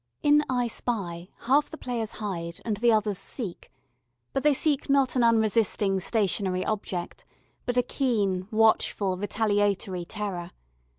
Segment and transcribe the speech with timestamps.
[0.23, 3.71] In "I spy" half the players hide and the others seek;
[4.33, 7.23] but they seek not an unresisting stationary object,
[7.67, 10.53] but a keen, watchful retaliatory terror.